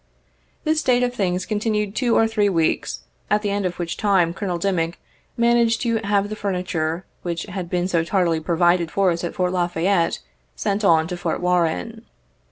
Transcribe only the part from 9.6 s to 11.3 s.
Fayette, sent on to